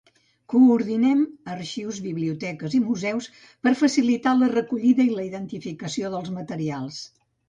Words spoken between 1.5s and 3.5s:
arxius, biblioteques i museus